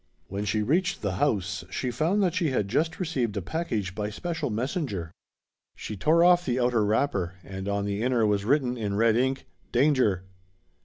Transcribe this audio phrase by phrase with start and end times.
[0.29, 4.09] When she reached the house she found that she had just received a package by
[4.09, 5.11] special messenger.
[5.75, 9.45] She tore off the outer wrapper and on the inner was written in red ink:
[9.71, 10.23] "Danger."